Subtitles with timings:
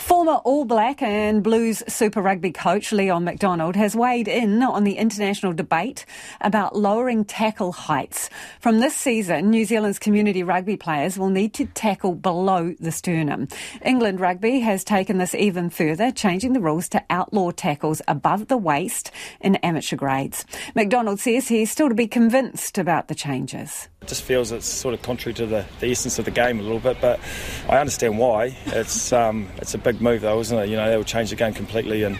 [0.00, 4.96] Former All Black and Blues Super Rugby coach Leon MacDonald has weighed in on the
[4.96, 6.06] international debate
[6.40, 8.30] about lowering tackle heights.
[8.60, 13.46] From this season, New Zealand's community rugby players will need to tackle below the sternum.
[13.84, 18.58] England Rugby has taken this even further, changing the rules to outlaw tackles above the
[18.58, 19.10] waist
[19.40, 20.46] in amateur grades.
[20.74, 23.88] MacDonald says he's still to be convinced about the changes.
[24.02, 26.62] It just feels it's sort of contrary to the, the essence of the game a
[26.62, 27.20] little bit, but
[27.68, 28.56] I understand why.
[28.66, 30.68] It's um, it's a big move though, isn't it?
[30.68, 32.18] You know, that will change the game completely, and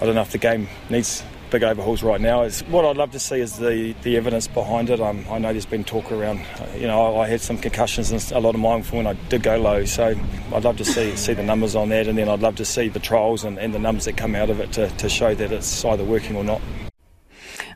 [0.00, 2.42] I don't know if the game needs big overhauls right now.
[2.42, 5.00] It's, what I'd love to see is the, the evidence behind it.
[5.00, 6.40] Um, I know there's been talk around,
[6.76, 9.42] you know, I, I, had some concussions and a lot of mine when I did
[9.42, 10.18] go low, so
[10.54, 12.88] I'd love to see see the numbers on that, and then I'd love to see
[12.88, 15.52] the trials and, and the numbers that come out of it to, to show that
[15.52, 16.62] it's either working or not.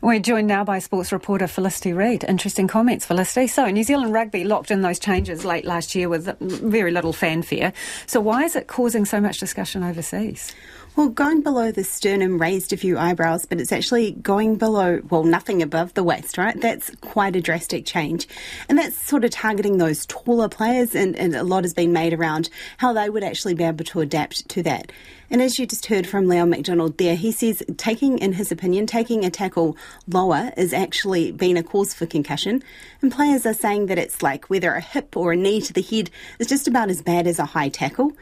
[0.07, 2.23] We're joined now by sports reporter Felicity Reid.
[2.23, 3.47] Interesting comments, Felicity.
[3.47, 7.73] So, New Zealand Rugby locked in those changes late last year with very little fanfare.
[8.05, 10.55] So, why is it causing so much discussion overseas?
[10.97, 15.23] Well, going below the sternum raised a few eyebrows, but it's actually going below, well,
[15.23, 16.59] nothing above the waist, right?
[16.59, 18.27] That's quite a drastic change.
[18.67, 22.13] And that's sort of targeting those taller players, and, and a lot has been made
[22.13, 24.91] around how they would actually be able to adapt to that.
[25.29, 28.87] And as you just heard from Leo MacDonald there, he says taking, in his opinion,
[28.87, 32.63] taking a tackle lower is actually been a cause for concussion.
[33.01, 35.81] And players are saying that it's like whether a hip or a knee to the
[35.81, 38.13] head is just about as bad as a high tackle.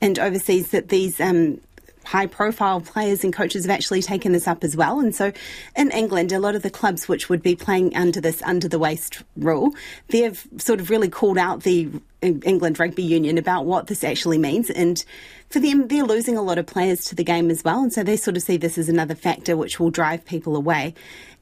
[0.00, 1.60] And overseas, that these um,
[2.04, 5.00] high profile players and coaches have actually taken this up as well.
[5.00, 5.32] And so
[5.76, 8.78] in England, a lot of the clubs which would be playing under this under the
[8.78, 9.74] waist rule,
[10.08, 11.90] they've sort of really called out the
[12.22, 14.70] England Rugby Union about what this actually means.
[14.70, 15.04] And
[15.50, 17.82] for them, they're losing a lot of players to the game as well.
[17.82, 20.94] And so they sort of see this as another factor which will drive people away.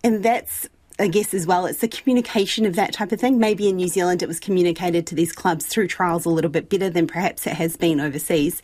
[0.04, 3.38] And that's I guess as well, it's the communication of that type of thing.
[3.38, 6.68] Maybe in New Zealand it was communicated to these clubs through trials a little bit
[6.68, 8.60] better than perhaps it has been overseas.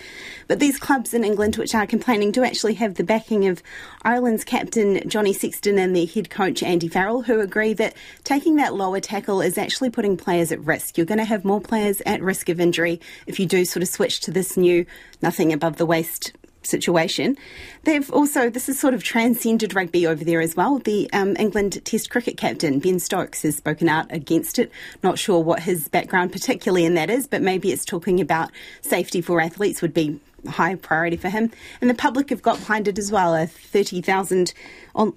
[0.47, 3.63] But these clubs in England which are complaining do actually have the backing of
[4.03, 8.75] Ireland's captain Johnny Sexton and their head coach Andy Farrell, who agree that taking that
[8.75, 10.99] lower tackle is actually putting players at risk.
[10.99, 13.89] You're going to have more players at risk of injury if you do sort of
[13.89, 14.85] switch to this new
[15.23, 16.33] nothing above the waist
[16.69, 17.37] situation.
[17.85, 20.79] They've also, this has sort of transcended rugby over there as well.
[20.79, 24.71] The um, England Test cricket captain, Ben Stokes, has spoken out against it.
[25.03, 28.51] Not sure what his background particularly in that is, but maybe it's talking about
[28.83, 31.51] safety for athletes would be high priority for him.
[31.81, 33.35] And the public have got behind it as well.
[33.35, 34.53] A 30,000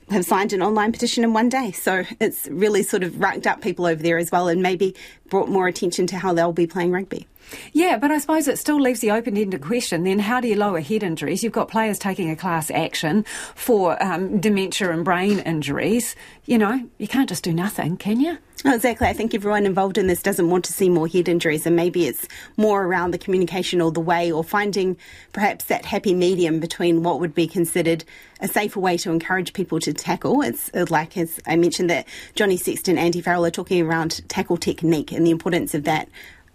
[0.09, 1.71] have signed an online petition in one day.
[1.71, 4.95] So it's really sort of racked up people over there as well and maybe
[5.29, 7.27] brought more attention to how they'll be playing rugby.
[7.73, 10.55] Yeah, but I suppose it still leaves the open ended question then how do you
[10.55, 11.43] lower head injuries?
[11.43, 13.25] You've got players taking a class action
[13.55, 16.15] for um, dementia and brain injuries.
[16.45, 18.37] You know, you can't just do nothing, can you?
[18.63, 19.07] Oh, exactly.
[19.07, 22.05] I think everyone involved in this doesn't want to see more head injuries, and maybe
[22.05, 22.27] it's
[22.57, 24.97] more around the communication or the way, or finding
[25.33, 28.03] perhaps that happy medium between what would be considered
[28.39, 30.41] a safer way to encourage people to tackle.
[30.41, 34.57] It's uh, like, as I mentioned, that Johnny Sexton, Andy Farrell are talking around tackle
[34.57, 36.09] technique and the importance of that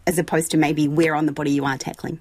[0.06, 2.20] as opposed to maybe where on the body you are tackling.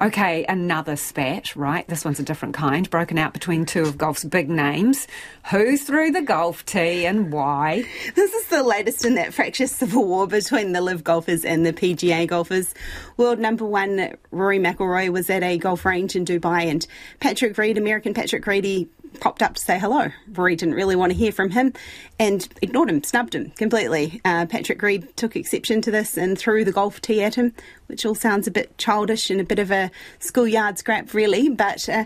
[0.00, 1.86] Okay, another spat, right?
[1.88, 5.08] This one's a different kind, broken out between two of golf's big names.
[5.50, 7.84] Who threw the golf tee and why?
[8.14, 11.72] This is the latest in that fractious civil war between the LIV golfers and the
[11.72, 12.74] PGA golfers.
[13.16, 16.86] World number one Rory McIlroy was at a golf range in Dubai, and
[17.20, 18.88] Patrick Reed, American Patrick Reed,
[19.20, 20.08] popped up to say hello.
[20.32, 21.72] Rory didn't really want to hear from him
[22.18, 24.20] and ignored him, snubbed him completely.
[24.24, 27.52] Uh, Patrick Reed took exception to this and threw the golf tee at him,
[27.86, 31.48] which all sounds a bit childish and a bit of a schoolyard scrap, really.
[31.48, 32.04] But uh,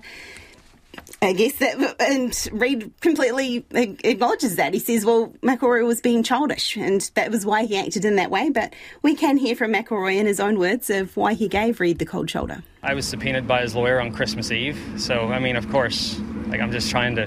[1.22, 4.72] I guess that, and Reed completely acknowledges that.
[4.72, 8.31] He says, well, McIlroy was being childish, and that was why he acted in that
[8.31, 8.48] way.
[8.48, 11.98] But we can hear from McIlroy in his own words of why he gave Reed
[11.98, 12.62] the cold shoulder.
[12.82, 16.19] I was subpoenaed by his lawyer on Christmas Eve, so I mean, of course,
[16.50, 17.27] like I'm just trying to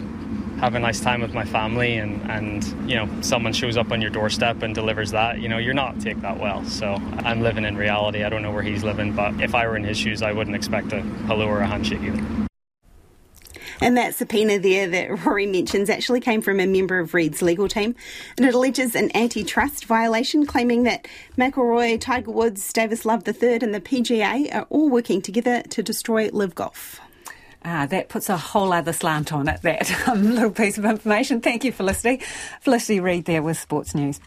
[0.59, 4.01] have a nice time with my family and and you know someone shows up on
[4.01, 6.94] your doorstep and delivers that you know you're not take that well so
[7.25, 9.83] i'm living in reality i don't know where he's living but if i were in
[9.83, 12.47] his shoes i wouldn't expect a hello or a handshake either
[13.81, 17.68] and that subpoena there that Rory mentions actually came from a member of Reed's legal
[17.68, 17.95] team.
[18.38, 21.06] And it alleges an antitrust violation, claiming that
[21.38, 26.30] McIlroy, Tiger Woods, Davis Love III, and the PGA are all working together to destroy
[26.31, 27.01] LIV Golf.
[27.65, 31.39] Ah, that puts a whole other slant on it, that um, little piece of information.
[31.39, 32.24] Thank you, Felicity.
[32.62, 34.19] Felicity Reid there with Sports News.